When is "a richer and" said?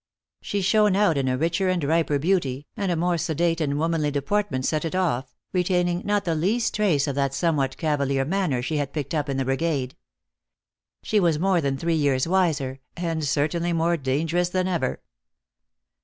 1.27-1.83